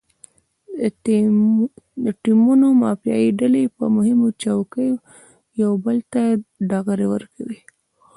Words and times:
د 2.05 2.05
ټیمونو 2.23 2.67
مافیایي 2.83 3.29
ډلې 3.39 3.63
پر 3.75 3.87
مهمو 3.95 4.27
چوکیو 4.43 4.95
یو 5.61 5.71
بل 5.85 5.97
ته 6.11 6.21
ډغرې 6.69 7.07
ورکوي. 7.13 7.59